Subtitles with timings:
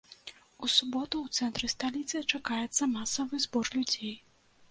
[0.67, 4.15] У суботу ў цэнтры сталіцы чакаецца масавы збор людзей.